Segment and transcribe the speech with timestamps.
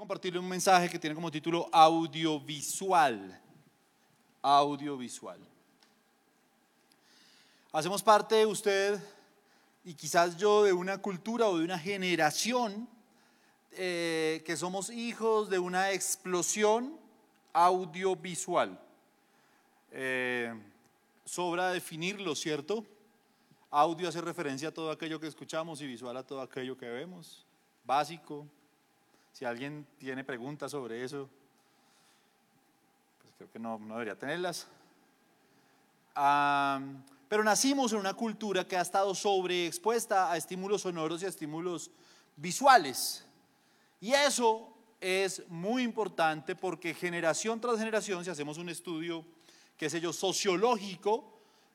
[0.00, 3.38] compartirle un mensaje que tiene como título audiovisual.
[4.40, 5.38] Audiovisual.
[7.70, 8.98] Hacemos parte, usted
[9.84, 12.88] y quizás yo, de una cultura o de una generación
[13.72, 16.98] eh, que somos hijos de una explosión
[17.52, 18.80] audiovisual.
[19.90, 20.58] Eh,
[21.26, 22.86] sobra definirlo, ¿cierto?
[23.70, 27.44] Audio hace referencia a todo aquello que escuchamos y visual a todo aquello que vemos.
[27.84, 28.46] Básico,
[29.32, 31.28] si alguien tiene preguntas sobre eso,
[33.22, 34.66] pues creo que no, debería tenerlas.
[36.14, 41.90] pero nacimos en una cultura que ha estado sobreexpuesta a estímulos sonoros y a estímulos
[42.36, 43.24] visuales.
[44.00, 49.24] Y eso es muy importante porque generación tras generación, si hacemos un estudio,
[49.76, 51.24] qué sé yo, sociológico,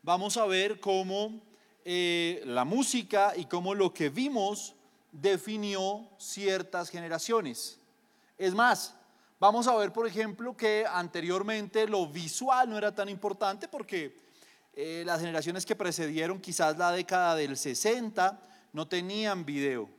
[0.03, 1.41] vamos a ver cómo
[1.83, 4.75] eh, la música y cómo lo que vimos
[5.21, 7.79] definió ciertas generaciones.
[8.37, 8.95] Es más,
[9.39, 14.19] vamos a ver, por ejemplo, que anteriormente lo visual no era tan importante porque
[14.73, 18.39] eh, las generaciones que precedieron quizás la década del 60
[18.73, 19.89] no tenían video.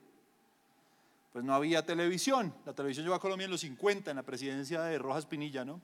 [1.32, 2.54] Pues no había televisión.
[2.64, 5.80] La televisión llegó a Colombia en los 50, en la presidencia de Rojas Pinilla, ¿no?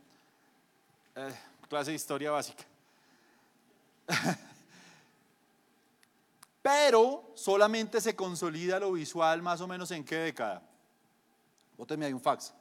[1.15, 1.35] Eh,
[1.69, 2.65] clase de historia básica.
[6.63, 10.63] Pero solamente se consolida lo visual más o menos en qué década.
[11.77, 12.55] Bóteme ahí un fax.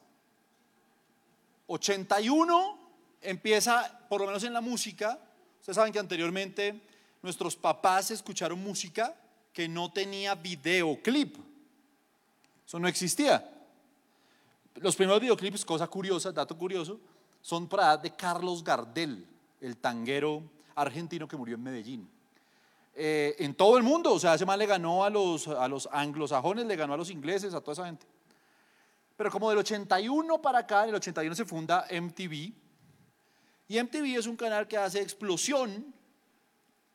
[1.68, 2.78] 81
[3.20, 5.18] empieza, por lo menos en la música,
[5.60, 6.80] ustedes saben que anteriormente
[7.22, 9.14] nuestros papás escucharon música
[9.52, 11.36] que no tenía videoclip.
[12.66, 13.48] Eso no existía.
[14.74, 16.98] Los primeros videoclips, cosa curiosa, dato curioso,
[17.40, 19.26] son para de Carlos Gardel,
[19.60, 20.42] el tanguero
[20.74, 22.10] argentino que murió en Medellín.
[22.94, 24.12] Eh, en todo el mundo.
[24.12, 27.10] O sea, ese man le ganó a los, a los anglosajones, le ganó a los
[27.10, 28.06] ingleses, a toda esa gente.
[29.16, 32.52] Pero como del 81 para acá, en el 81 se funda MTV.
[33.68, 35.94] Y MTV es un canal que hace explosión,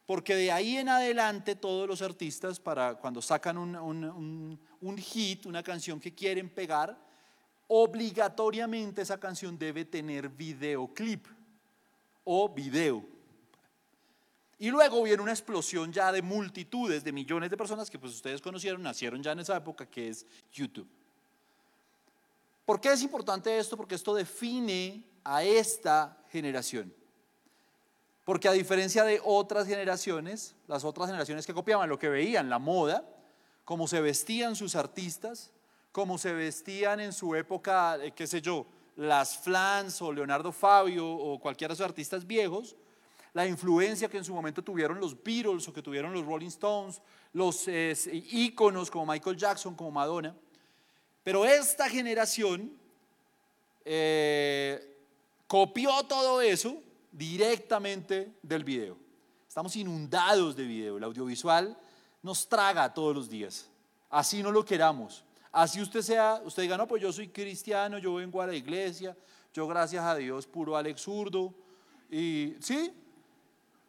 [0.06, 5.46] porque de ahí en adelante todos los artistas, para cuando sacan un, un, un hit,
[5.46, 6.98] una canción que quieren pegar,
[7.68, 11.26] obligatoriamente esa canción debe tener videoclip
[12.24, 13.17] o video.
[14.60, 18.42] Y luego viene una explosión ya de multitudes, de millones de personas que pues ustedes
[18.42, 20.88] conocieron, nacieron ya en esa época, que es YouTube.
[22.66, 23.78] ¿Por qué es importante esto?
[23.78, 26.94] Porque esto define a esta generación.
[28.26, 32.60] Porque a diferencia de otras generaciones, las otras generaciones que copiaban lo que veían, la
[32.60, 33.08] moda,
[33.64, 35.52] cómo se vestían sus artistas,
[35.92, 38.66] cómo se vestían en su época, eh, qué sé yo,
[38.98, 42.76] las Flans o Leonardo Fabio o cualquiera de esos artistas viejos,
[43.38, 47.00] la influencia que en su momento tuvieron los Beatles o que tuvieron los Rolling Stones,
[47.34, 50.36] los íconos como Michael Jackson, como Madonna.
[51.24, 52.76] Pero esta generación
[53.86, 55.04] eh,
[55.46, 56.82] copió todo eso
[57.12, 58.98] directamente del video.
[59.48, 60.98] Estamos inundados de video.
[60.98, 61.78] El audiovisual
[62.24, 63.70] nos traga todos los días.
[64.10, 65.24] Así no lo queramos.
[65.52, 69.16] Así usted sea, usted diga, no, pues yo soy cristiano, yo vengo a la iglesia,
[69.54, 71.54] yo gracias a Dios puro Alex Zurdo.
[72.10, 72.92] Y sí,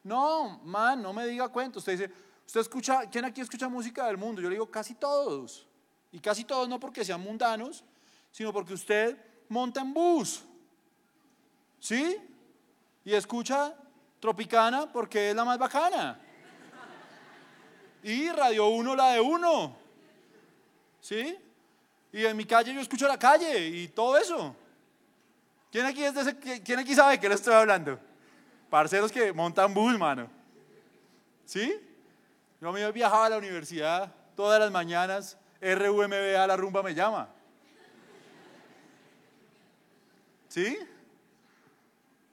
[0.04, 1.78] no, man, no me diga cuento.
[1.78, 2.12] Usted dice,
[2.46, 4.40] ¿usted escucha, quién aquí escucha música del mundo?
[4.40, 5.66] Yo le digo, casi todos.
[6.12, 7.84] Y casi todos no porque sean mundanos,
[8.30, 9.16] sino porque usted
[9.48, 10.44] monta en bus.
[11.80, 12.16] ¿Sí?
[13.04, 13.74] Y escucha
[14.20, 16.20] Tropicana porque es la más bacana.
[18.02, 19.76] Y Radio 1 la de uno.
[21.00, 21.36] ¿Sí?
[22.12, 24.56] Y en mi calle yo escucho la calle y todo eso.
[25.70, 28.00] ¿Quién aquí, es de ese, ¿quién aquí sabe que le estoy hablando?
[28.70, 30.28] Parceros que montan bus, mano.
[31.44, 31.74] ¿Sí?
[32.60, 37.28] Yo me viajaba a la universidad todas las mañanas, RUMBA, la rumba me llama.
[40.48, 40.78] ¿Sí?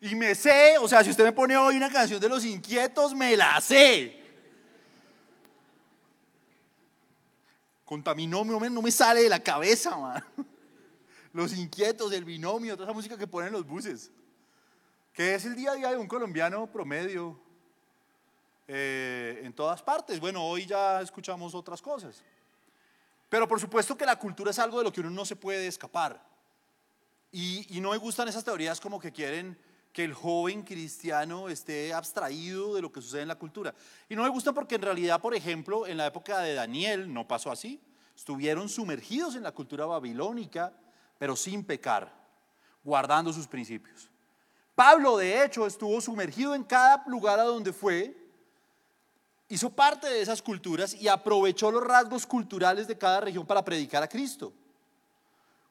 [0.02, 3.16] Y me sé, o sea, si usted me pone hoy una canción de los inquietos,
[3.16, 4.22] me la sé.
[7.86, 10.24] Contaminó, no me sale de la cabeza, man.
[11.34, 14.12] Los inquietos, el binomio, toda esa música que ponen los buses
[15.16, 17.40] que es el día a día de un colombiano promedio
[18.68, 20.20] eh, en todas partes.
[20.20, 22.22] Bueno, hoy ya escuchamos otras cosas.
[23.30, 25.68] Pero por supuesto que la cultura es algo de lo que uno no se puede
[25.68, 26.22] escapar.
[27.32, 29.58] Y, no me gustan esas teorías como que quieren
[29.94, 33.74] que el joven cristiano esté abstraído de lo que sucede en la cultura.
[34.10, 37.26] Y no me gusta porque en realidad, por ejemplo, en la época de Daniel no
[37.26, 37.82] pasó así.
[38.14, 40.74] Estuvieron sumergidos en la cultura babilónica,
[41.18, 42.14] pero sin pecar,
[42.84, 44.10] guardando sus principios.
[44.76, 48.14] Pablo, de hecho, estuvo sumergido en cada lugar a donde fue,
[49.48, 54.04] hizo parte de esas culturas y aprovechó los rasgos culturales de cada región para predicar
[54.04, 54.54] a Cristo.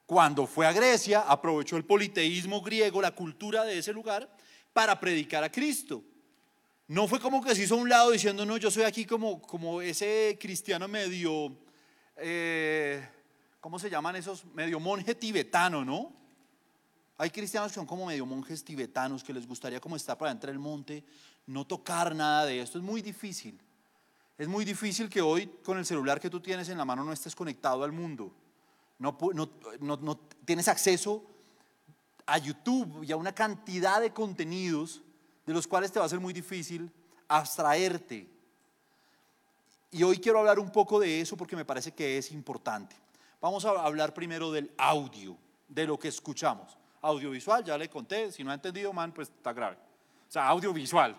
[0.06, 4.28] cuando fue a Grecia, aprovechó el politeísmo griego, la cultura de ese lugar,
[4.74, 6.02] para predicar a Cristo.
[6.86, 9.40] No fue como que se hizo a un lado diciendo, no, yo soy aquí como,
[9.40, 11.56] como ese cristiano medio,
[12.18, 13.08] eh,
[13.60, 14.44] ¿cómo se llaman esos?
[14.52, 16.23] Medio monje tibetano, ¿no?
[17.16, 20.52] Hay cristianos que son como medio monjes tibetanos que les gustaría como estar para entrar
[20.52, 21.04] el monte,
[21.46, 22.78] no tocar nada de esto.
[22.78, 23.60] Es muy difícil.
[24.36, 27.12] Es muy difícil que hoy con el celular que tú tienes en la mano no
[27.12, 28.32] estés conectado al mundo.
[28.98, 29.16] No,
[29.80, 31.24] no, tienes acceso
[32.26, 35.02] a YouTube y a una cantidad de contenidos
[35.46, 36.90] de los cuales te va a ser muy difícil
[37.28, 38.28] abstraerte.
[39.92, 42.96] Y hoy quiero hablar un poco de eso porque me parece que es importante.
[43.40, 45.36] Vamos a hablar primero del audio,
[45.68, 46.76] de lo que escuchamos.
[47.04, 49.76] Audiovisual, ya le conté, si no ha entendido, man, pues está grave.
[50.26, 51.14] O sea, audiovisual.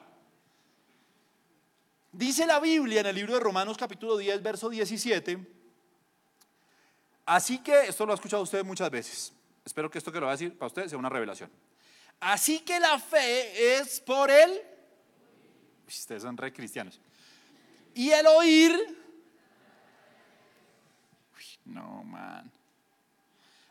[2.12, 5.38] Dice la Biblia en el libro de Romanos capítulo 10, verso 17.
[7.28, 9.32] Así que, esto lo ha escuchado usted muchas veces.
[9.64, 11.52] Espero que esto que lo va a decir para usted sea una revelación.
[12.20, 14.60] Así que la fe es por él.
[15.88, 17.00] Ustedes son re cristianos.
[17.94, 18.98] Y el oír.
[21.66, 22.52] no, man.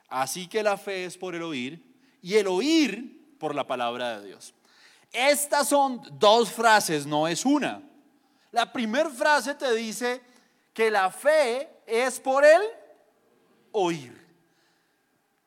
[0.09, 1.94] Así que la fe es por el oír.
[2.25, 4.55] Y el oír por la palabra de Dios.
[5.13, 7.83] Estas son dos frases, no es una.
[8.51, 10.23] La primera frase te dice
[10.73, 12.63] que la fe es por el
[13.73, 14.27] oír.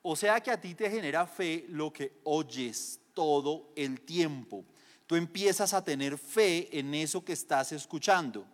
[0.04, 4.64] O sea que a ti te genera fe lo que oyes todo el tiempo.
[5.08, 8.46] Tú empiezas a tener fe en eso que estás escuchando.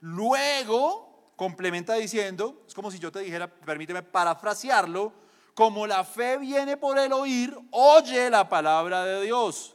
[0.00, 5.25] Luego, complementa diciendo, es como si yo te dijera, permíteme parafrasearlo,
[5.56, 9.74] como la fe viene por el oír, oye la palabra de Dios.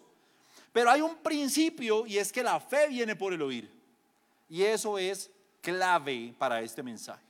[0.71, 3.67] Pero hay un principio y es que la fe viene por el oír.
[4.47, 7.23] Y eso es clave para este mensaje.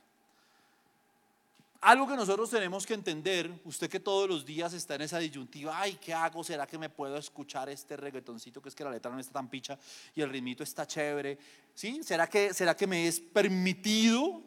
[1.80, 5.80] Algo que nosotros tenemos que entender, usted que todos los días está en esa disyuntiva,
[5.80, 6.44] ay, ¿qué hago?
[6.44, 9.48] ¿Será que me puedo escuchar este reggaetoncito que es que la letra no está tan
[9.48, 9.78] picha
[10.14, 11.38] y el ritmito está chévere?
[11.74, 12.02] ¿Sí?
[12.02, 14.42] ¿Será que, será que me es permitido?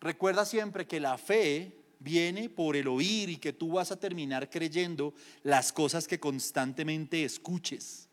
[0.00, 4.50] Recuerda siempre que la fe viene por el oír y que tú vas a terminar
[4.50, 5.14] creyendo
[5.44, 8.08] las cosas que constantemente escuches.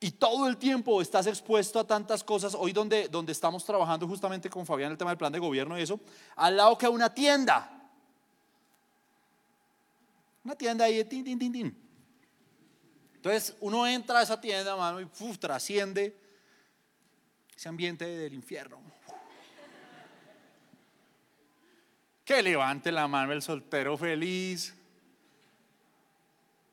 [0.00, 2.54] Y todo el tiempo estás expuesto a tantas cosas.
[2.54, 5.82] Hoy donde, donde estamos trabajando justamente con Fabián el tema del plan de gobierno y
[5.82, 5.98] eso,
[6.36, 7.90] al lado que una tienda.
[10.44, 11.88] Una tienda ahí tin, tin, tin, tin.
[13.16, 15.06] Entonces uno entra a esa tienda, mano, y
[15.36, 16.16] trasciende
[17.56, 18.78] ese ambiente del infierno.
[22.28, 24.76] Que levante la mano el soltero feliz.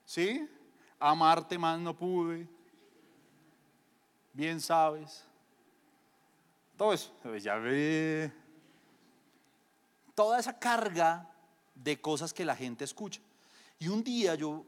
[0.05, 0.45] ¿Sí?
[0.99, 2.45] Amarte más no pude
[4.35, 5.23] bien sabes.
[6.77, 8.31] Todo eso, ya ve.
[10.13, 11.29] Toda esa carga
[11.73, 13.21] de cosas que la gente escucha.
[13.79, 14.65] Y un día yo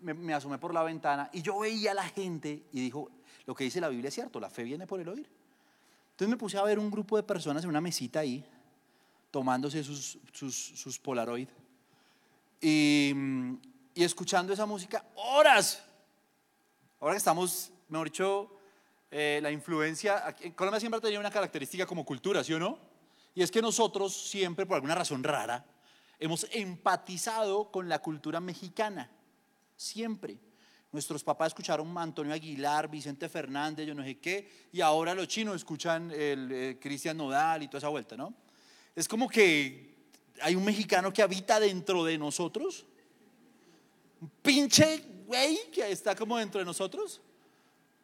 [0.00, 3.10] me, asomé por la ventana y yo veía a la gente y dijo,
[3.46, 5.28] lo que dice la Biblia es cierto, la fe viene por el oír.
[6.10, 8.44] Entonces me puse a ver un grupo de personas en una mesita ahí,
[9.32, 11.48] tomándose sus, sus, Polaroid
[12.60, 13.12] y,
[13.94, 15.82] y escuchando esa música horas.
[17.00, 18.56] Ahora que estamos, mejor dicho,
[19.10, 22.78] eh, la influencia, Colombia siempre ha tenido una característica como cultura, ¿sí o no?
[23.34, 25.66] Y es que nosotros siempre, por alguna razón rara,
[26.18, 29.10] hemos empatizado con la cultura mexicana,
[29.76, 30.38] siempre.
[30.92, 35.28] Nuestros papás escucharon a Antonio Aguilar, Vicente Fernández, yo no sé qué, y ahora los
[35.28, 38.34] chinos escuchan el, eh, Cristian Nodal y toda esa vuelta, ¿no?
[38.94, 42.84] Es como que hay un mexicano que habita dentro de nosotros,
[44.20, 47.20] un pinche güey que está como dentro de nosotros.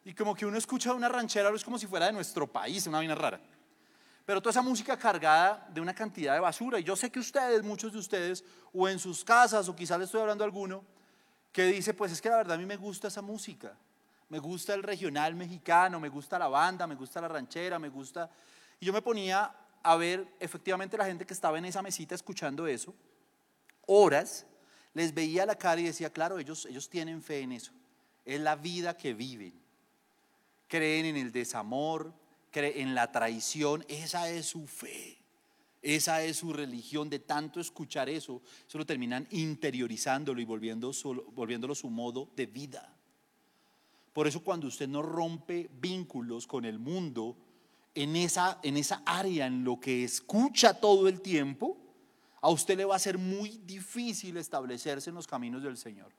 [0.04, 2.99] Y como que uno escucha una ranchera, es como si fuera de nuestro país, una
[2.99, 3.40] vaina rara.
[4.25, 6.78] Pero toda esa música cargada de una cantidad de basura.
[6.78, 10.04] Y yo sé que ustedes, muchos de ustedes, o en sus casas, o quizás le
[10.04, 10.85] estoy hablando a alguno,
[11.52, 13.76] que dice, pues es que la verdad a mí me gusta esa música.
[14.28, 18.30] Me gusta el regional mexicano, me gusta la banda, me gusta la ranchera, me gusta...
[18.80, 19.50] Y yo me ponía
[19.82, 22.94] a ver efectivamente la gente que estaba en esa mesita escuchando eso,
[23.87, 24.47] horas,
[24.94, 27.73] les veía la cara y decía, claro, ellos, ellos tienen fe en eso.
[28.25, 29.68] Es la vida que viven
[30.68, 32.12] creen en el desamor,
[32.50, 33.85] creen en la traición.
[33.88, 35.18] Esa es su fe.
[35.82, 37.11] Esa es su religión.
[37.11, 40.92] De tanto escuchar eso, solo terminan interiorizándolo y volviendo
[41.32, 42.94] volviéndolo su modo de vida.
[44.12, 47.37] Por eso cuando usted no rompe vínculos con el mundo,
[47.95, 51.76] en esa, en esa área en lo que escucha todo el tiempo,
[52.40, 56.12] a usted le va a ser muy difícil establecerse en los caminos del Señor.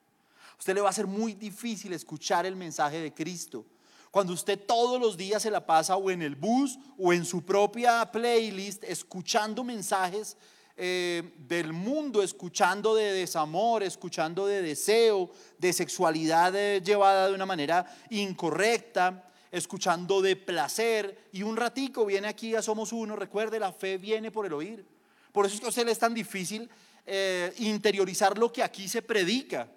[0.52, 3.64] A usted le va a ser muy difícil escuchar el mensaje de Cristo
[4.10, 7.42] Cuando usted todos los días se la pasa o en el bus o en su
[7.42, 10.36] propia playlist escuchando mensajes
[10.76, 17.46] eh, del mundo, escuchando de desamor, escuchando de deseo, de sexualidad eh, llevada de una
[17.46, 23.72] manera incorrecta, escuchando de placer y un ratico viene aquí a Somos Uno, recuerde, la
[23.72, 24.84] fe viene por el oír.
[25.32, 26.68] Por eso es que a usted le es tan difícil
[27.06, 29.68] eh, interiorizar lo que aquí se predica,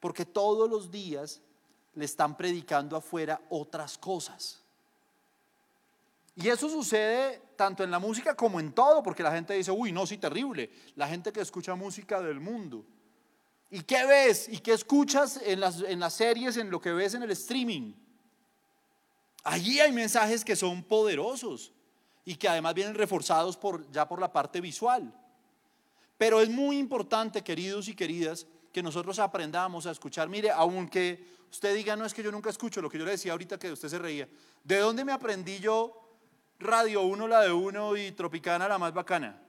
[0.00, 1.40] porque todos los días
[1.94, 4.62] le están predicando afuera otras cosas.
[6.36, 9.90] Y eso sucede tanto en la música como en todo, porque la gente dice, uy,
[9.90, 10.70] no, sí, terrible.
[10.94, 12.84] La gente que escucha música del mundo.
[13.70, 14.48] ¿Y qué ves?
[14.50, 17.94] ¿Y qué escuchas en las, en las series, en lo que ves en el streaming?
[19.48, 21.72] Allí hay mensajes que son poderosos
[22.24, 25.14] y que además vienen reforzados por, ya por la parte visual.
[26.18, 30.28] Pero es muy importante, queridos y queridas, que nosotros aprendamos a escuchar.
[30.28, 33.30] Mire, aunque usted diga, no es que yo nunca escucho, lo que yo le decía
[33.30, 34.28] ahorita que usted se reía,
[34.64, 35.94] ¿de dónde me aprendí yo
[36.58, 39.40] Radio 1, la de uno y Tropicana, la más bacana?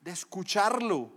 [0.00, 1.10] De escucharlo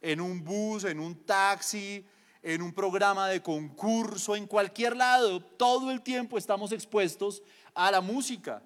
[0.00, 2.04] en un bus, en un taxi,
[2.42, 5.40] en un programa de concurso, en cualquier lado.
[5.40, 7.42] Todo el tiempo estamos expuestos
[7.74, 8.62] a la música.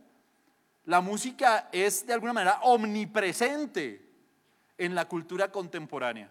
[0.84, 4.04] La música es de alguna manera omnipresente
[4.76, 6.30] en la cultura contemporánea.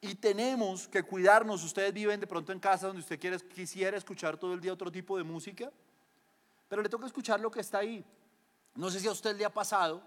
[0.00, 1.64] Y tenemos que cuidarnos.
[1.64, 4.90] Ustedes viven de pronto en casa donde usted quiere, quisiera escuchar todo el día otro
[4.90, 5.70] tipo de música,
[6.68, 8.04] pero le toca escuchar lo que está ahí.
[8.74, 10.02] No sé si a usted le ha pasado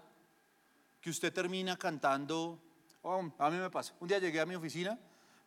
[1.00, 2.58] que usted termina cantando.
[3.02, 3.92] Oh, a mí me pasa.
[4.00, 4.98] Un día llegué a mi oficina,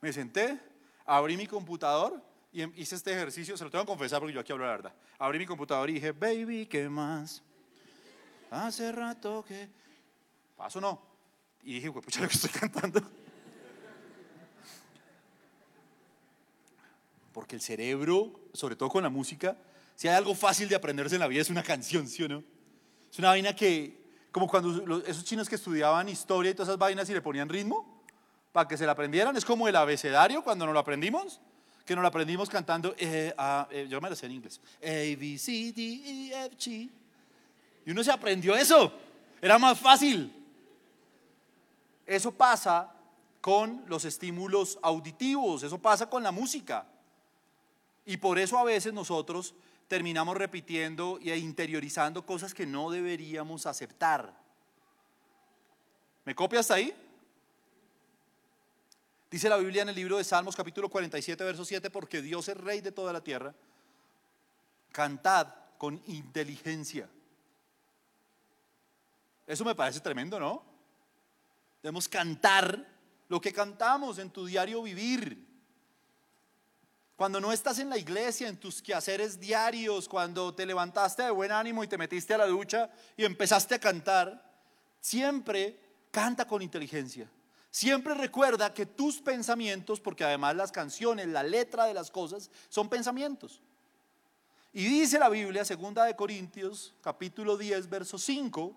[0.02, 0.60] me senté,
[1.06, 2.22] abrí mi computador
[2.52, 3.56] y em, hice este ejercicio.
[3.56, 4.94] Se lo tengo que confesar porque yo aquí hablo la verdad.
[5.18, 7.42] Abrí mi computador y dije, baby, ¿qué más?
[8.52, 9.70] Hace rato que.
[10.58, 11.02] Paso no.
[11.64, 13.02] Y dije, pucha, lo que estoy cantando.
[17.34, 19.58] Porque el cerebro, sobre todo con la música,
[19.96, 22.44] si hay algo fácil de aprenderse en la vida es una canción, ¿sí o no?
[23.12, 24.05] Es una vaina que,
[24.36, 28.04] como cuando esos chinos que estudiaban historia y todas esas vainas y le ponían ritmo
[28.52, 31.40] para que se la aprendieran, es como el abecedario cuando nos lo aprendimos,
[31.86, 33.34] que nos lo aprendimos cantando, eh,
[33.72, 36.90] eh, yo me lo sé en inglés, A, B, C, D, E, F, G.
[37.86, 38.92] Y uno se aprendió eso,
[39.42, 40.30] era más fácil.
[42.06, 42.92] Eso pasa
[43.40, 46.86] con los estímulos auditivos, eso pasa con la música.
[48.06, 49.56] Y por eso a veces nosotros
[49.88, 54.36] terminamos repitiendo e interiorizando cosas que no deberíamos aceptar.
[56.24, 56.94] ¿Me copia hasta ahí?
[59.30, 62.58] Dice la Biblia en el libro de Salmos capítulo 47, verso 7, porque Dios es
[62.58, 63.54] rey de toda la tierra.
[64.92, 67.10] Cantad con inteligencia.
[69.46, 70.64] Eso me parece tremendo, ¿no?
[71.84, 72.88] Debemos cantar
[73.28, 75.46] lo que cantamos en tu diario vivir.
[77.16, 81.52] Cuando no estás en la iglesia, en tus quehaceres diarios, cuando te levantaste de buen
[81.52, 84.44] ánimo y te metiste a la ducha y empezaste a cantar,
[85.00, 85.80] siempre
[86.12, 87.30] canta con inteligencia.
[87.72, 92.90] Siempre recuerda que tus pensamientos, porque además las canciones, la letra de las cosas son
[92.90, 93.62] pensamientos.
[94.74, 98.76] Y dice la Biblia, segunda de Corintios, capítulo 10, verso 5,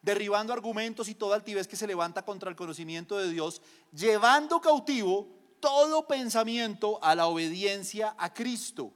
[0.00, 3.60] derribando argumentos y toda altivez que se levanta contra el conocimiento de Dios,
[3.92, 5.28] llevando cautivo
[5.64, 8.92] todo pensamiento a la obediencia a Cristo.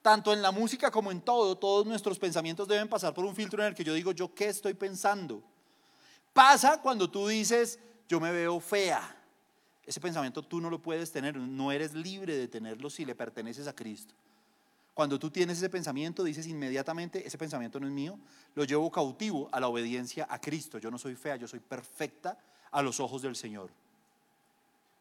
[0.00, 3.60] Tanto en la música como en todo, todos nuestros pensamientos deben pasar por un filtro
[3.60, 5.42] en el que yo digo, ¿yo qué estoy pensando?
[6.32, 9.16] Pasa cuando tú dices, yo me veo fea.
[9.84, 13.66] Ese pensamiento tú no lo puedes tener, no eres libre de tenerlo si le perteneces
[13.66, 14.14] a Cristo.
[14.94, 18.18] Cuando tú tienes ese pensamiento, dices inmediatamente, ese pensamiento no es mío,
[18.54, 20.78] lo llevo cautivo a la obediencia a Cristo.
[20.78, 22.38] Yo no soy fea, yo soy perfecta
[22.70, 23.68] a los ojos del Señor.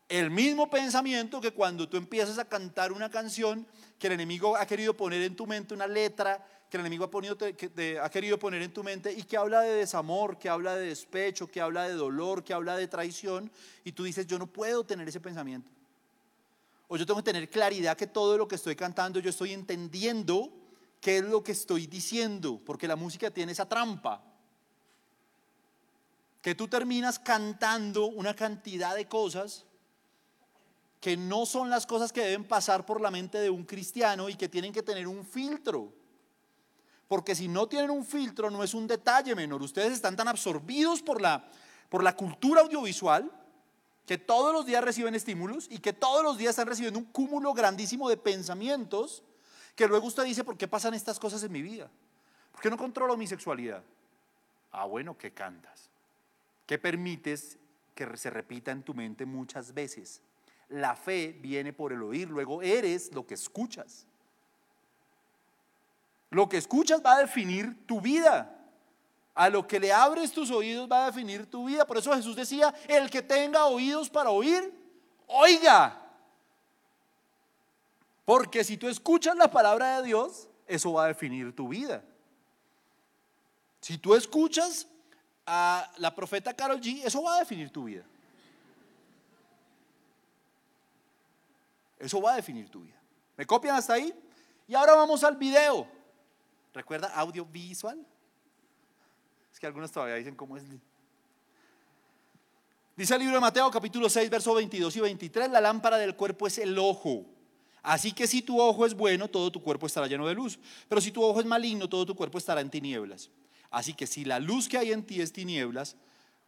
[0.09, 3.67] El mismo pensamiento que cuando tú empiezas a cantar una canción
[3.99, 8.09] que el enemigo ha querido poner en tu mente, una letra que el enemigo ha,
[8.09, 11.61] querido poner en tu mente y que habla de desamor, que habla de despecho, que
[11.61, 13.51] habla de dolor, que habla de traición,
[13.83, 15.69] y tú dices, yo no puedo tener ese pensamiento.
[16.89, 20.51] O yo tengo que tener claridad que todo lo que estoy cantando, yo estoy entendiendo
[21.01, 24.23] qué es lo que estoy diciendo, porque la música tiene esa trampa.
[26.41, 29.66] Que tú terminas cantando una cantidad de cosas
[31.07, 34.35] que no son las cosas que deben pasar por la mente de un cristiano y
[34.35, 35.93] que tienen que tener un filtro.
[37.07, 39.61] Porque si no tienen un filtro no es un detalle menor.
[39.61, 41.49] Ustedes están tan absorbidos por la,
[41.87, 43.31] por la cultura audiovisual
[44.05, 47.53] que todos los días reciben estímulos y que todos los días están recibiendo un cúmulo
[47.53, 49.23] grandísimo de pensamientos
[49.77, 51.89] que luego usted dice, ¿por qué pasan estas cosas en mi vida?
[52.51, 53.81] ¿Por qué no controlo mi sexualidad?
[54.73, 55.89] Ah, bueno, ¿qué cantas?
[56.65, 57.57] ¿Qué permites
[57.95, 60.21] que se repita en tu mente muchas veces?
[60.69, 64.05] La fe viene por el oír, luego eres lo que escuchas.
[66.29, 68.53] Lo que escuchas va a definir tu vida.
[69.33, 71.85] A lo que le abres tus oídos va a definir tu vida.
[71.85, 74.73] Por eso Jesús decía, el que tenga oídos para oír,
[75.27, 76.01] oiga.
[78.25, 82.03] Porque si tú escuchas la palabra de Dios, eso va a definir tu vida.
[83.79, 84.87] Si tú escuchas
[85.45, 88.03] a la profeta Carol G, eso va a definir tu vida.
[91.99, 92.99] Eso va a definir tu vida.
[93.35, 94.13] ¿Me copian hasta ahí?
[94.67, 95.87] Y ahora vamos al video.
[96.73, 98.05] ¿Recuerda audiovisual?
[99.51, 100.63] Es que algunos todavía dicen cómo es.
[102.95, 106.47] Dice el libro de Mateo capítulo 6, versos 22 y 23, la lámpara del cuerpo
[106.47, 107.25] es el ojo.
[107.83, 110.59] Así que si tu ojo es bueno, todo tu cuerpo estará lleno de luz.
[110.89, 113.29] Pero si tu ojo es maligno, todo tu cuerpo estará en tinieblas.
[113.69, 115.95] Así que si la luz que hay en ti es tinieblas,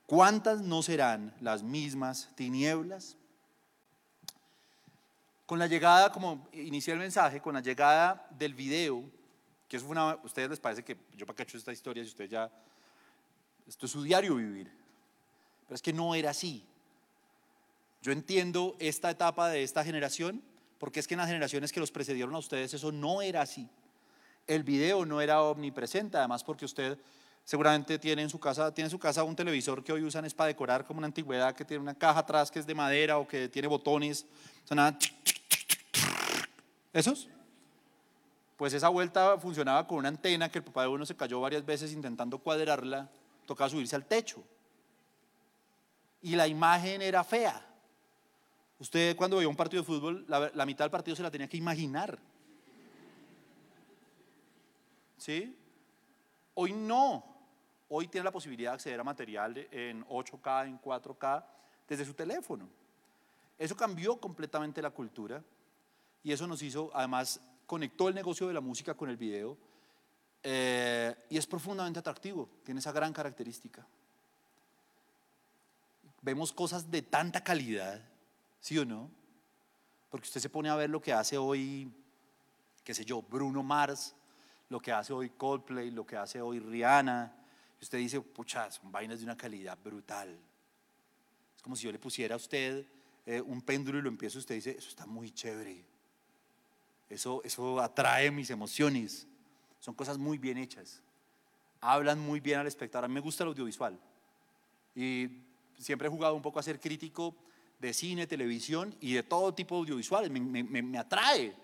[0.05, 3.15] ¿cuántas no serán las mismas tinieblas?
[5.49, 9.03] Con la llegada, como inicié el mensaje, con la llegada del video,
[9.67, 12.03] que eso fue una, ustedes les parece que yo para qué he hecho esta historia
[12.03, 12.51] si ustedes ya,
[13.67, 14.71] esto es su diario vivir,
[15.65, 16.63] pero es que no era así.
[18.03, 20.43] Yo entiendo esta etapa de esta generación,
[20.77, 23.67] porque es que en las generaciones que los precedieron a ustedes eso no era así.
[24.45, 26.95] El video no era omnipresente, además porque usted
[27.43, 30.35] seguramente tiene en su casa, tiene en su casa un televisor que hoy usan es
[30.35, 33.27] para decorar como una antigüedad, que tiene una caja atrás que es de madera o
[33.27, 34.27] que tiene botones,
[36.93, 37.29] ¿Esos?
[38.57, 41.65] Pues esa vuelta funcionaba con una antena que el papá de uno se cayó varias
[41.65, 43.09] veces intentando cuadrarla,
[43.45, 44.43] tocaba subirse al techo.
[46.21, 47.65] Y la imagen era fea.
[48.79, 51.57] Usted cuando veía un partido de fútbol, la mitad del partido se la tenía que
[51.57, 52.19] imaginar.
[55.17, 55.55] ¿Sí?
[56.55, 57.23] Hoy no.
[57.87, 61.45] Hoy tiene la posibilidad de acceder a material en 8K, en 4K,
[61.87, 62.67] desde su teléfono.
[63.57, 65.41] Eso cambió completamente la cultura
[66.23, 69.57] y eso nos hizo, además, conectó el negocio de la música con el video
[70.43, 73.85] eh, y es profundamente atractivo, tiene esa gran característica.
[76.21, 78.01] Vemos cosas de tanta calidad,
[78.59, 79.09] ¿sí o no?
[80.09, 81.91] Porque usted se pone a ver lo que hace hoy,
[82.83, 84.15] qué sé yo, Bruno Mars,
[84.69, 87.35] lo que hace hoy Coldplay, lo que hace hoy Rihanna.
[87.79, 90.37] Y usted dice, pucha, son vainas de una calidad brutal.
[91.55, 92.85] Es como si yo le pusiera a usted
[93.25, 95.85] eh, un péndulo y lo empiezo, usted dice, eso está muy chévere.
[97.09, 99.27] Eso, eso atrae mis emociones.
[99.79, 101.01] Son cosas muy bien hechas.
[101.81, 103.05] Hablan muy bien al espectador.
[103.05, 103.97] A mí me gusta el audiovisual.
[104.95, 105.29] Y
[105.77, 107.35] siempre he jugado un poco a ser crítico
[107.79, 110.29] de cine, televisión y de todo tipo de audiovisuales.
[110.29, 111.55] Me, me, me atrae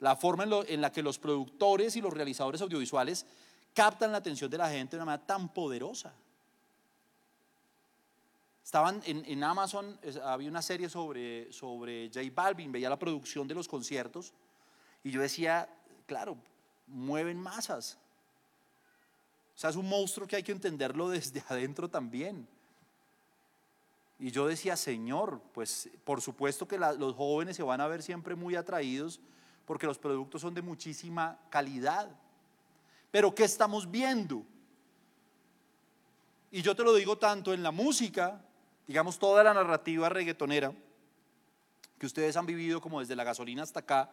[0.00, 3.26] la forma en, la que los productores y los realizadores audiovisuales
[3.74, 6.12] captan la atención de la gente de una manera tan poderosa.
[8.64, 13.68] Estaban en, Amazon, había una serie sobre, sobre J Balvin, veía la producción de los
[13.68, 14.32] conciertos
[15.02, 15.68] y yo decía,
[16.06, 16.36] claro,
[16.86, 17.98] mueven masas.
[19.54, 22.46] O sea, es un monstruo que hay que entenderlo desde adentro también.
[24.18, 28.34] Y yo decía, Señor, pues por supuesto que los jóvenes se van a ver siempre
[28.34, 29.20] muy atraídos
[29.64, 32.10] porque los productos son de muchísima calidad.
[33.10, 34.44] Pero ¿qué estamos viendo?
[36.50, 38.44] Y yo te lo digo tanto en la música,
[38.86, 40.74] digamos toda la narrativa reggaetonera,
[41.98, 44.10] que ustedes han vivido como desde la gasolina hasta acá,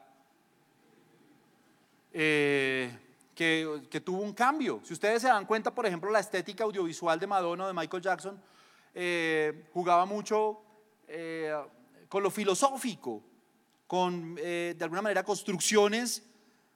[2.12, 2.98] eh,
[3.36, 4.82] que, tuvo un cambio.
[4.84, 8.42] Si ustedes se dan cuenta, por ejemplo, la estética audiovisual de Madonna de Michael Jackson
[8.94, 10.62] eh, jugaba mucho
[11.08, 11.56] eh,
[12.10, 13.22] con lo filosófico,
[13.86, 16.24] con, de alguna manera, construcciones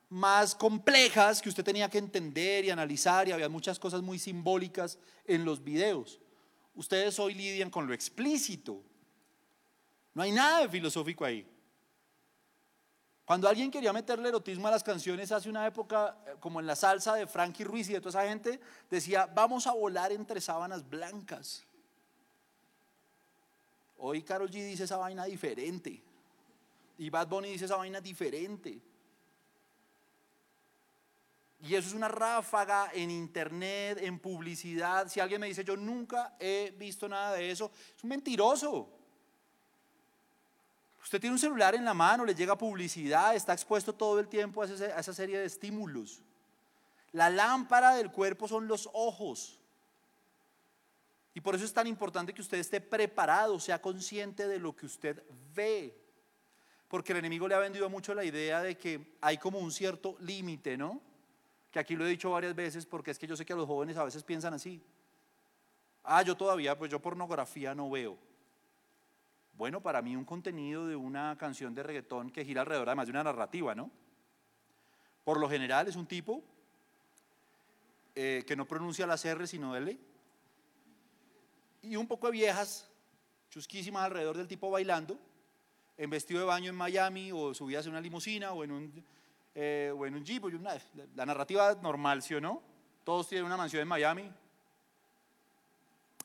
[0.10, 4.98] más complejas que usted tenía que entender y analizar y había muchas cosas muy simbólicas
[5.26, 6.20] en los videos.
[6.76, 8.82] Ustedes hoy lidian con lo explícito.
[10.14, 11.46] No hay nada de filosófico ahí.
[13.32, 16.76] Cuando alguien quería meterle erotismo a las canciones hace una época, eh, como en la
[16.76, 20.86] salsa de Frankie Ruiz y de toda esa gente, decía, vamos a volar entre sábanas
[20.90, 21.66] blancas.
[24.00, 26.04] Hoy Carol G dice esa vaina diferente.
[26.98, 28.82] Y Bad Bunny dice esa vaina diferente.
[31.62, 35.08] Y eso es una ráfaga en internet, en publicidad.
[35.08, 39.01] Si alguien me dice, yo nunca he visto nada de eso, es un mentiroso.
[41.04, 44.62] Usted tiene un celular en la mano, le llega publicidad, está expuesto todo el tiempo
[44.62, 46.22] a esa serie de estímulos.
[47.12, 49.60] La lámpara del cuerpo son los ojos.
[51.34, 54.86] Y por eso es tan importante que usted esté preparado, sea consciente de lo que
[54.86, 55.24] usted
[55.56, 56.02] ve
[56.92, 60.18] porque el enemigo le ha vendido mucho la idea de que hay como un cierto
[60.20, 61.00] límite, ¿no?
[61.72, 63.66] Que aquí lo he dicho varias veces porque es que yo sé que a los
[63.66, 64.84] jóvenes a veces piensan así.
[66.04, 68.18] Ah, yo todavía, pues yo pornografía no veo.
[69.62, 73.12] Bueno, para mí un contenido de una canción de reggaetón que gira alrededor además de
[73.12, 73.92] una narrativa, ¿no?
[75.24, 76.42] Por lo general es un tipo
[78.16, 79.96] eh, que no pronuncia las R sino L.
[81.84, 82.90] Y un poco de viejas,
[83.52, 85.16] chusquísimas alrededor del tipo bailando,
[85.96, 89.06] en vestido de baño en Miami o subidas en una limusina o en un,
[89.54, 90.44] eh, en jeep.
[91.14, 92.64] la narrativa normal, ¿sí o no?
[93.04, 94.32] Todos tienen una mansión en Miami.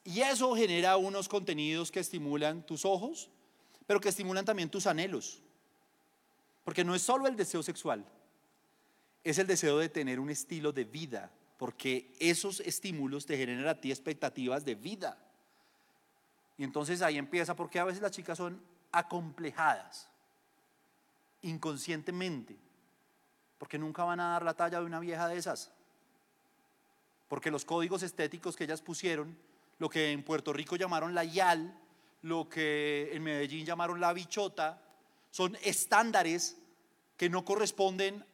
[0.07, 3.29] Y eso genera unos contenidos que estimulan tus ojos,
[3.89, 5.43] pero que estimulan también tus anhelos.
[6.65, 8.07] Porque no es solo el deseo sexual,
[9.25, 13.81] es el deseo de tener un estilo de vida, porque esos estímulos te generan a
[13.81, 15.19] ti expectativas de vida.
[16.57, 20.09] Y entonces ahí empieza, porque a veces las chicas son acomplejadas,
[21.43, 22.57] inconscientemente,
[23.59, 25.73] porque nunca van a dar la talla de una vieja de esas.
[27.27, 29.37] Porque los códigos estéticos que ellas pusieron,
[29.79, 31.77] lo que en Puerto Rico llamaron la YAL,
[32.23, 34.81] lo que en Medellín llamaron la bichota,
[35.31, 36.57] son estándares
[37.17, 38.25] que no corresponden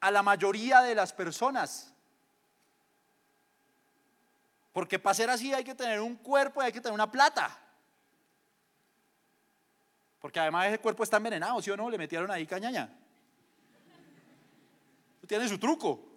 [0.00, 1.92] a la mayoría de las personas.
[4.72, 7.58] Porque para ser así hay que tener un cuerpo y hay que tener una plata.
[10.20, 11.90] Porque además ese cuerpo está envenenado, ¿sí o no?
[11.90, 12.94] Le metieron ahí cañaña.
[15.26, 16.09] Tiene su truco.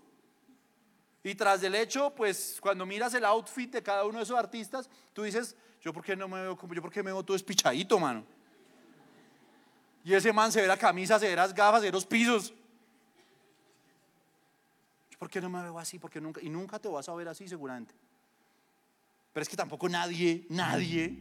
[1.23, 4.89] Y tras del hecho, pues cuando miras el outfit de cada uno de esos artistas,
[5.13, 7.37] tú dices, yo por qué no me veo como yo por qué me veo todo
[7.37, 8.25] espichadito, mano.
[10.03, 12.53] Y ese man se ve la camisa, se ve las gafas, se ve los pisos.
[15.17, 15.97] ¿Por qué no me veo así?
[15.97, 17.95] Porque nunca, y nunca te vas a ver así seguramente.
[19.31, 21.17] Pero es que tampoco nadie, nadie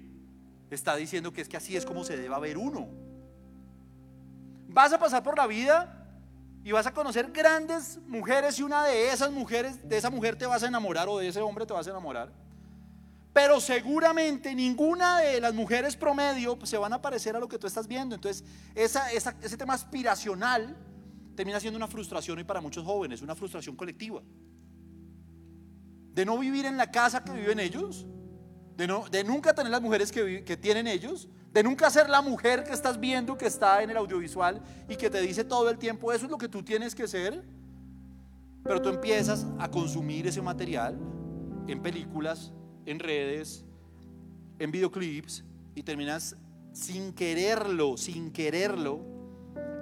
[0.69, 2.89] está diciendo que es que así es como se debe ver uno.
[4.67, 6.02] Vas a pasar por la vida
[6.65, 10.47] y vas a conocer grandes mujeres y una de esas mujeres, de esa mujer te
[10.47, 12.33] vas a enamorar o de ese hombre te vas a enamorar.
[13.33, 17.67] Pero seguramente ninguna de las mujeres promedio se van a parecer a lo que tú
[17.67, 18.15] estás viendo.
[18.15, 18.45] Entonces,
[18.75, 20.77] ese tema aspiracional
[21.35, 24.23] termina siendo una frustración y para muchos jóvenes, una frustración colectiva.
[26.13, 28.07] De no vivir en la casa que viven ellos,
[28.77, 32.23] de, no, de nunca tener las mujeres que, que tienen ellos, de nunca ser la
[32.23, 35.79] mujer que estás viendo que está en el audiovisual y que te dice todo el
[35.79, 37.43] tiempo, eso es lo que tú tienes que ser.
[38.65, 40.99] Pero tú empiezas a consumir ese material
[41.67, 42.53] en películas,
[42.87, 43.65] en redes,
[44.59, 46.37] en videoclips y terminas
[46.73, 49.01] sin quererlo, sin quererlo,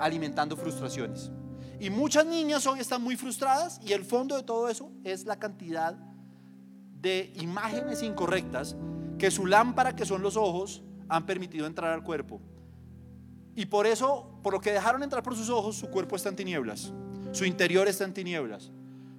[0.00, 1.30] alimentando frustraciones.
[1.78, 5.38] Y muchas niñas hoy están muy frustradas y el fondo de todo eso es la
[5.38, 5.94] cantidad
[7.00, 8.76] de imágenes incorrectas
[9.18, 12.40] que su lámpara, que son los ojos, han permitido entrar al cuerpo.
[13.54, 16.36] Y por eso, por lo que dejaron entrar por sus ojos, su cuerpo está en
[16.36, 16.92] tinieblas,
[17.32, 18.70] su interior está en tinieblas.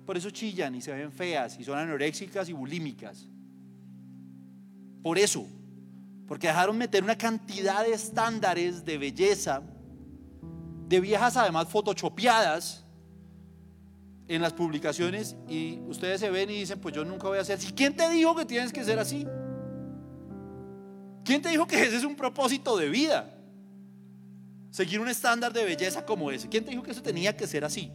[0.06, 3.28] Por eso chillan y se ven feas y son anoréxicas y bulímicas.
[5.04, 5.46] Por eso,
[6.28, 9.62] porque dejaron meter una cantidad de estándares de belleza,
[10.88, 12.86] de viejas además photoshopeadas
[14.28, 17.58] en las publicaciones y ustedes se ven y dicen, pues yo nunca voy a ser
[17.58, 17.74] así.
[17.74, 19.28] ¿Quién te dijo que tienes que ser así?
[21.24, 23.38] ¿Quién te dijo que ese es un propósito de vida?
[24.72, 26.48] Seguir un estándar de belleza como ese.
[26.48, 27.92] ¿Quién te dijo que eso tenía que ser así?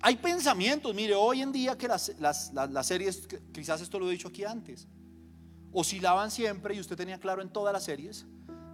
[0.00, 2.12] Hay pensamientos, mire, hoy en día que las,
[2.82, 4.86] series, quizás esto lo he dicho aquí antes,
[5.72, 8.26] oscilaban siempre y usted tenía claro en todas las series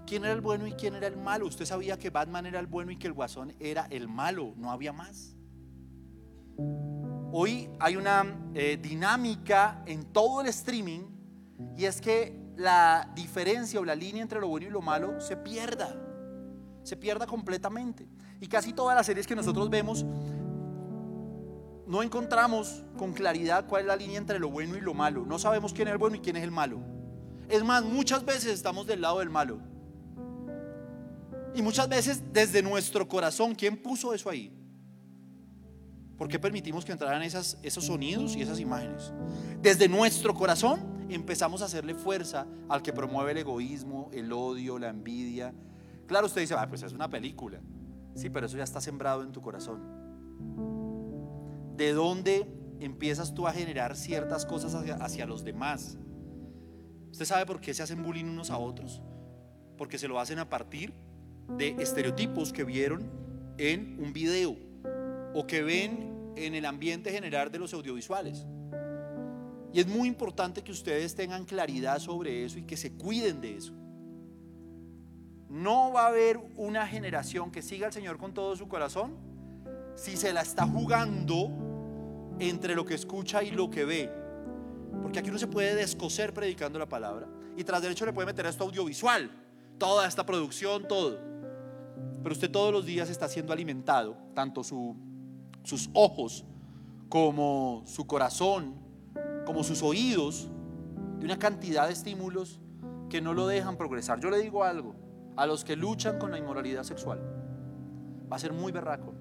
[0.06, 1.46] quién era el bueno y quién era el malo.
[1.46, 4.72] Usted sabía que Batman era el bueno y que el Guasón era el malo, no
[4.72, 5.36] había más.
[7.32, 11.02] Hoy hay una eh, dinámica en todo el streaming
[11.76, 15.36] y es que la diferencia o la línea entre lo bueno y lo malo se
[15.36, 15.94] pierda,
[16.82, 18.08] se pierda completamente.
[18.40, 20.04] Y casi todas las series que nosotros vemos
[21.86, 25.24] no encontramos con claridad cuál es la línea entre lo bueno y lo malo.
[25.24, 26.80] No sabemos quién es el bueno y quién es el malo.
[27.48, 29.60] Es más, muchas veces estamos del lado del malo.
[31.54, 34.59] Y muchas veces desde nuestro corazón, ¿quién puso eso ahí?
[36.20, 39.10] ¿Por qué permitimos que entraran esas, esos sonidos y esas imágenes?
[39.62, 44.90] Desde nuestro corazón empezamos a hacerle fuerza al que promueve el egoísmo, el odio, la
[44.90, 45.54] envidia.
[46.06, 47.62] Claro, usted dice, ah, pues es una película.
[48.14, 49.80] Sí, pero eso ya está sembrado en tu corazón
[51.78, 52.46] de dónde
[52.80, 55.96] empiezas tú a generar ciertas cosas hacia, los demás.
[57.12, 59.00] ¿Usted sabe por qué se hacen bullying unos a otros?
[59.78, 60.92] Porque se lo hacen a partir
[61.56, 63.10] de estereotipos que vieron
[63.56, 64.68] en un video
[65.34, 68.46] o que ven en el ambiente general de los audiovisuales.
[69.72, 73.56] Y es muy importante que ustedes tengan claridad sobre eso y que se cuiden de
[73.56, 73.72] eso.
[75.48, 79.16] No va a haber una generación que siga al Señor con todo su corazón
[79.94, 81.50] si se la está jugando
[82.38, 84.10] entre lo que escucha y lo que ve.
[85.02, 87.28] Porque aquí uno se puede descoser predicando la palabra.
[87.56, 89.30] Y tras derecho le puede meter esto audiovisual.
[89.78, 91.18] toda esta producción, todo.
[92.22, 94.94] Pero usted todos los días está siendo alimentado, tanto su,
[95.62, 96.44] sus ojos
[97.08, 98.74] como su corazón,
[99.44, 100.50] como sus oídos,
[101.18, 102.60] de una cantidad de estímulos
[103.08, 104.20] que no lo dejan progresar.
[104.20, 104.94] Yo le digo algo,
[105.36, 107.20] a los que luchan con la inmoralidad sexual,
[108.30, 109.12] va a ser muy berraco.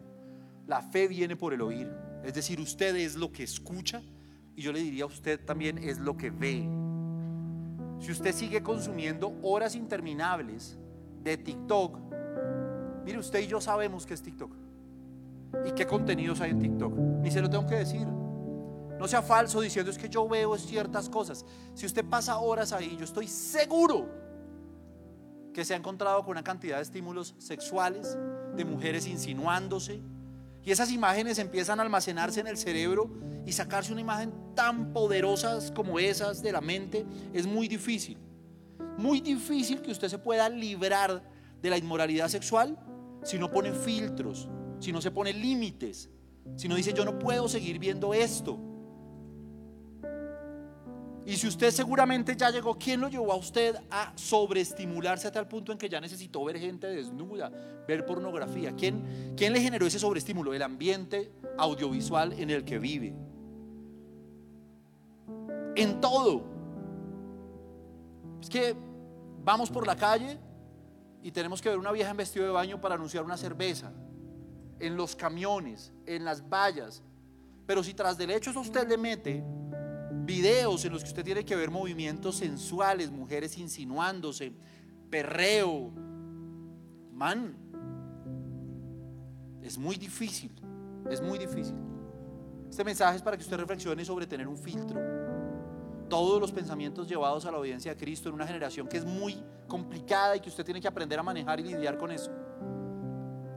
[0.67, 1.91] La fe viene por el oír,
[2.23, 4.01] es decir, usted es lo que escucha
[4.55, 6.69] y yo le diría a usted también es lo que ve.
[7.99, 10.77] Si usted sigue consumiendo horas interminables
[11.23, 11.97] de TikTok,
[13.03, 14.68] mire, usted y yo sabemos que es TikTok
[15.65, 16.93] y qué contenidos hay en TikTok.
[16.93, 18.05] Ni se lo tengo que decir.
[18.05, 21.45] No sea falso diciendo es que yo veo ciertas cosas.
[21.73, 24.09] Si usted pasa horas ahí, yo estoy seguro
[25.53, 28.17] que se ha encontrado con una cantidad de estímulos sexuales,
[28.55, 30.01] de mujeres insinuándose,
[30.63, 33.09] y esas imágenes empiezan a almacenarse en el cerebro
[33.45, 38.17] y sacarse una imagen tan poderosa como esas de la mente es muy difícil.
[38.97, 41.23] Muy difícil que usted se pueda librar
[41.61, 42.77] de la inmoralidad sexual
[43.23, 46.09] si no pone filtros, si no se pone límites,
[46.55, 48.59] si no dice yo no puedo seguir viendo esto.
[51.29, 55.47] Y si usted seguramente ya llegó, ¿quién lo llevó a usted a sobreestimularse a tal
[55.47, 57.51] punto en que ya necesitó ver gente desnuda,
[57.87, 58.73] ver pornografía?
[58.75, 60.55] ¿Quién, quién le generó ese sobreestímulo?
[60.55, 63.13] El ambiente audiovisual en el que vive.
[65.75, 66.45] En todo.
[68.41, 68.75] Es que
[69.43, 70.39] vamos por la calle
[71.21, 73.91] y tenemos que ver una vieja en vestido de baño para anunciar una cerveza.
[74.79, 77.01] En los camiones, en las vallas.
[77.65, 79.43] Pero si tras del hecho usted le mete
[80.29, 84.53] videos en los que usted tiene que ver movimientos sensuales, mujeres insinuándose,
[85.09, 85.91] perreo.
[87.11, 87.55] Man,
[89.63, 90.51] es muy difícil,
[91.09, 91.75] es muy difícil.
[92.69, 94.99] Este mensaje es para que usted reflexione sobre tener un filtro.
[96.07, 99.43] Todos los pensamientos llevados a la obediencia a Cristo en una generación que es muy
[99.67, 102.31] complicada y que usted tiene que aprender a manejar y lidiar con eso.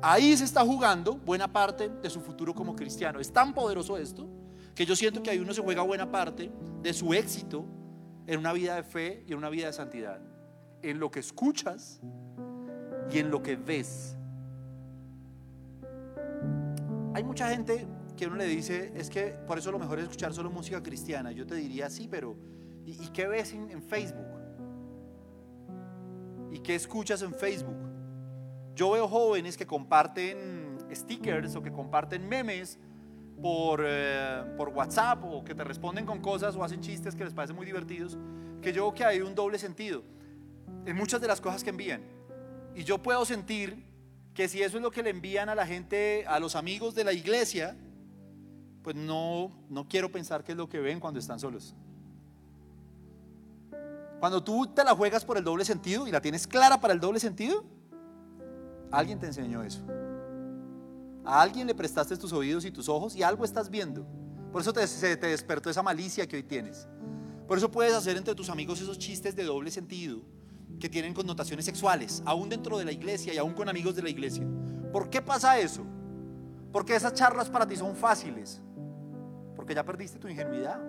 [0.05, 3.21] Ahí se está jugando buena parte de su futuro como cristiano.
[3.21, 4.29] Es tan poderoso esto
[4.75, 6.51] que yo siento que ahí uno se juega buena parte
[6.83, 7.65] de su éxito
[8.27, 10.21] en una vida de fe y en una vida de santidad.
[10.83, 12.01] En lo que escuchas
[13.13, 14.17] y en lo que ves.
[17.15, 17.87] Hay mucha gente
[18.17, 21.31] que uno le dice, es que por eso lo mejor es escuchar solo música cristiana.
[21.31, 22.37] Yo te diría, sí, pero
[22.85, 24.27] ¿y, qué ves en, en Facebook?
[26.51, 27.92] ¿Y qué escuchas en Facebook?
[28.75, 32.79] Yo veo jóvenes que comparten stickers o que comparten memes
[33.41, 37.35] por, eh, por WhatsApp o que te responden con cosas o hacen chistes que les
[37.35, 38.17] parecen muy divertidos,
[38.61, 40.03] que yo que hay un doble sentido
[40.87, 42.03] en muchas de las cosas que envían.
[42.75, 43.85] Y yo puedo sentir
[44.35, 47.05] que si eso es lo que le envían a la gente, a los amigos de
[47.05, 47.77] la iglesia,
[48.83, 51.75] pues no, no quiero pensar que es lo que ven cuando están solos.
[54.21, 57.01] Cuando tú te la juegas por el doble sentido y la tienes clara para el
[57.01, 57.65] doble sentido,
[58.93, 59.81] alguien te enseñó eso.
[61.25, 64.07] A alguien le prestaste tus oídos y tus ojos y algo estás viendo.
[64.53, 66.87] Por eso te, se despertó esa malicia que hoy tienes.
[67.49, 70.21] Por eso puedes hacer entre tus amigos esos chistes de doble sentido
[70.79, 74.11] que tienen connotaciones sexuales, aún dentro de la iglesia y aún con amigos de la
[74.11, 74.47] iglesia.
[74.93, 75.85] ¿Por qué pasa eso?
[76.73, 78.61] Porque esas charlas para ti son fáciles.
[79.55, 80.81] Porque ya perdiste tu ingenuidad.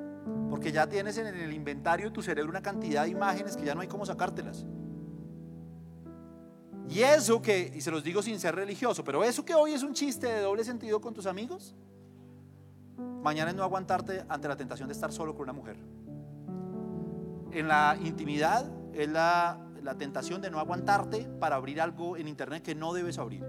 [0.50, 3.76] Porque ya tienes en el inventario de tu cerebro una cantidad de imágenes que ya
[3.76, 4.66] no hay cómo sacártelas.
[6.94, 9.82] Y eso que, y se los digo sin ser religioso, pero eso que hoy es
[9.82, 11.74] un chiste de doble sentido con tus amigos,
[13.24, 15.76] mañana es no aguantarte ante la tentación de estar solo con una mujer.
[17.52, 22.62] En la intimidad es la, la tentación de no aguantarte para abrir algo en internet
[22.62, 23.44] que no debes abrir.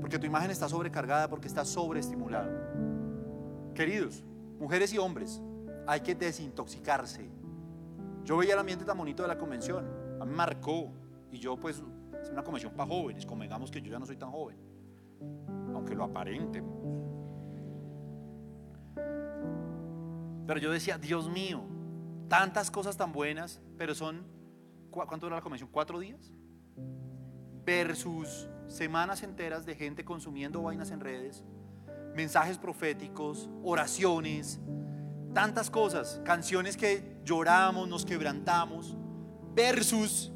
[0.00, 2.48] Porque tu imagen está sobrecargada, porque está sobreestimulada.
[3.74, 4.22] Queridos,
[4.60, 5.42] mujeres y hombres,
[5.88, 7.28] hay que desintoxicarse.
[8.22, 9.84] Yo veía el ambiente tan bonito de la convención,
[10.20, 10.92] a mí me marcó.
[11.32, 11.82] Y yo pues
[12.24, 14.56] es una convención para jóvenes, convengamos que yo ya no soy tan joven,
[15.74, 16.62] aunque lo aparente.
[20.46, 21.62] Pero yo decía, Dios mío,
[22.28, 24.26] tantas cosas tan buenas, pero son,
[24.90, 25.70] ¿cuánto dura la convención?
[25.70, 26.32] ¿Cuatro días?
[27.64, 31.44] Versus semanas enteras de gente consumiendo vainas en redes,
[32.14, 34.60] mensajes proféticos, oraciones,
[35.34, 38.96] tantas cosas, canciones que lloramos, nos quebrantamos,
[39.54, 40.33] versus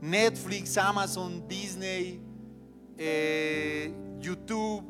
[0.00, 2.20] Netflix, Amazon, Disney,
[2.96, 4.84] eh, YouTube,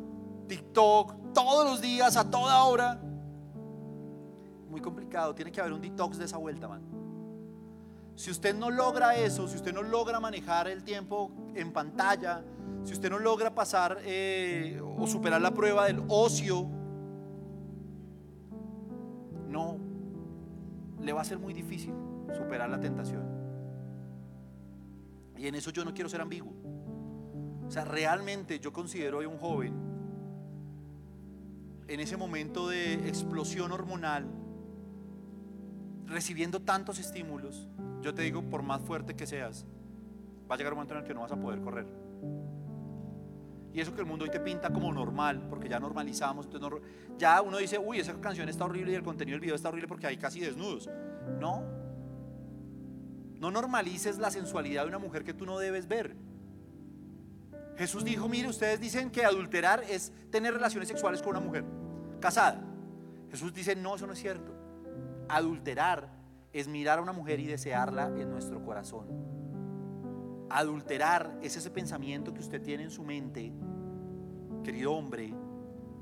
[0.49, 3.01] TikTok, todos los días, a toda hora.
[4.69, 6.83] Muy complicado, tiene que haber un detox de esa vuelta, man.
[8.15, 12.43] Si usted no logra eso, si usted no logra manejar el tiempo en pantalla,
[12.85, 16.67] si usted no logra pasar eh, o superar la prueba del ocio,
[19.49, 19.79] no,
[21.01, 21.93] le va a ser muy difícil
[22.35, 23.36] superar la tentación.
[25.39, 26.53] Y en eso yo no quiero ser ambiguo.
[27.67, 29.75] O sea, realmente yo considero a un joven
[31.89, 34.27] en ese momento de explosión hormonal,
[36.07, 37.69] recibiendo tantos estímulos,
[38.01, 39.67] yo te digo, por más fuerte que seas,
[40.51, 41.87] va a llegar un momento en el que no vas a poder correr.
[43.73, 46.49] Y eso que el mundo hoy te pinta como normal, porque ya normalizamos,
[47.19, 49.89] ya uno dice, uy, esa canción está horrible y el contenido del video está horrible
[49.89, 50.89] porque hay casi desnudos.
[51.39, 51.63] No,
[53.41, 56.17] no normalices la sensualidad de una mujer que tú no debes ver.
[57.77, 61.65] Jesús dijo, mire, ustedes dicen que adulterar es tener relaciones sexuales con una mujer
[62.21, 62.63] casada.
[63.31, 64.55] Jesús dice, no, eso no es cierto.
[65.29, 66.09] Adulterar
[66.53, 69.07] es mirar a una mujer y desearla en nuestro corazón.
[70.49, 73.53] Adulterar es ese pensamiento que usted tiene en su mente,
[74.65, 75.35] querido hombre,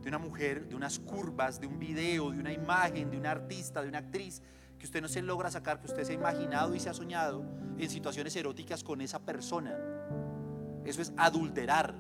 [0.01, 3.83] de una mujer, de unas curvas, de un video, de una imagen, de un artista,
[3.83, 4.43] de una actriz,
[4.79, 7.45] que usted no se logra sacar, que usted se ha imaginado y se ha soñado
[7.79, 9.77] en situaciones eróticas con esa persona.
[10.85, 11.95] Eso es adulterar.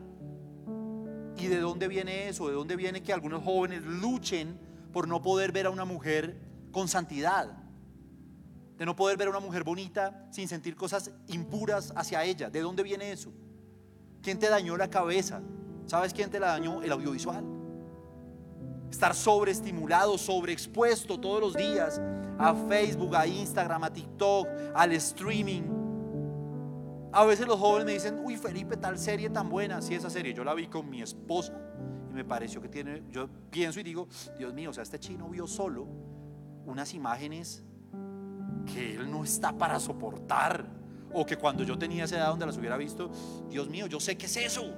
[1.37, 2.49] ¿Y de dónde viene eso?
[2.49, 4.59] ¿De dónde viene que algunos jóvenes luchen
[4.93, 6.39] por no poder ver a una mujer
[6.71, 7.59] con santidad?
[8.79, 12.51] De no poder ver a una mujer bonita sin sentir cosas impuras hacia ella.
[12.51, 13.33] ¿De dónde viene eso?
[14.23, 15.43] ¿Quién te dañó la cabeza?
[15.87, 16.83] ¿Sabes quién te la dañó?
[16.83, 17.54] El audiovisual.
[18.95, 22.01] Estar sobreestimulado, sobreexpuesto todos los días
[22.39, 25.63] a Facebook, a Instagram, a TikTok, al streaming
[27.15, 29.81] a veces los jóvenes me dicen, uy Felipe, tal serie tan buena.
[29.81, 31.53] Sí, esa serie, yo la vi con mi esposa
[32.11, 35.29] y me pareció que tiene, yo pienso y digo, Dios mío, o sea, este chino
[35.29, 35.87] vio solo
[36.67, 37.63] unas imágenes
[38.67, 40.67] que él no está para soportar.
[41.13, 43.09] O que cuando yo tenía esa edad donde las hubiera visto,
[43.49, 44.75] Dios mío, yo sé qué es eso.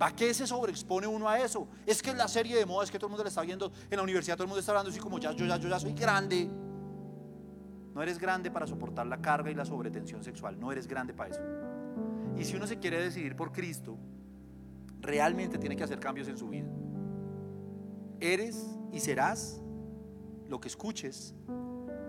[0.00, 1.68] ¿Para qué se sobreexpone uno a eso?
[1.84, 3.98] Es que la serie de moda, es que todo el mundo la está viendo en
[3.98, 5.92] la universidad, todo el mundo está hablando así como ya, yo ya, yo ya soy
[5.92, 6.48] grande.
[7.94, 10.58] No eres grande para soportar la carga y la sobretensión sexual.
[10.58, 11.42] No eres grande para eso.
[12.34, 13.98] Y si uno se quiere decidir por Cristo,
[15.00, 16.70] realmente tiene que hacer cambios en su vida.
[18.20, 19.60] Eres y serás
[20.48, 21.34] lo que escuches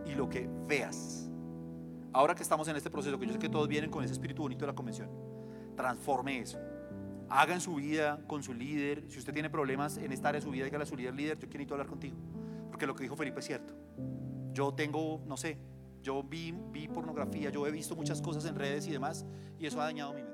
[0.05, 1.29] y lo que veas.
[2.13, 4.43] Ahora que estamos en este proceso, que yo sé que todos vienen con ese espíritu
[4.43, 5.09] bonito de la convención,
[5.75, 6.57] transforme eso.
[7.33, 9.05] Haga en su vida con su líder.
[9.09, 11.39] Si usted tiene problemas en esta área de su vida, dígale a su líder, líder,
[11.39, 12.17] yo quiero hablar contigo.
[12.69, 13.73] Porque lo que dijo Felipe es cierto.
[14.51, 15.57] Yo tengo, no sé,
[16.01, 19.25] yo vi, vi pornografía, yo he visto muchas cosas en redes y demás,
[19.57, 20.30] y eso ha dañado mi mente.